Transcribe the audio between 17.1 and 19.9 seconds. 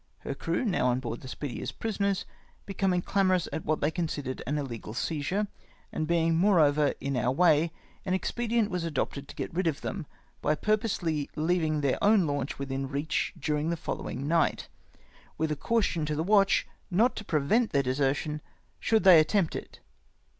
to prevent their desertion should they attempt it.